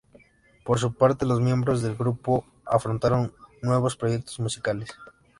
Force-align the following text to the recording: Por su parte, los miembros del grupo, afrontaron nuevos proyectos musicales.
Por 0.65 0.79
su 0.79 0.95
parte, 0.95 1.27
los 1.27 1.41
miembros 1.41 1.83
del 1.83 1.93
grupo, 1.95 2.43
afrontaron 2.65 3.35
nuevos 3.61 3.95
proyectos 3.95 4.39
musicales. 4.39 4.89